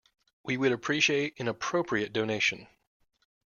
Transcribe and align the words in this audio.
We 0.43 0.57
would 0.57 0.71
appreciate 0.71 1.39
an 1.39 1.47
appropriate 1.47 2.11
donation 2.11 2.65